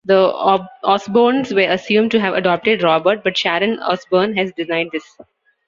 [0.03, 0.33] The
[0.83, 5.15] Osbournes were assumed to have adopted Robert, but Sharon Osbourne has denied this.